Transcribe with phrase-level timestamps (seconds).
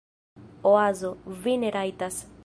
[0.69, 1.11] Oazo:
[1.43, 2.17] "Vi ne rajtas."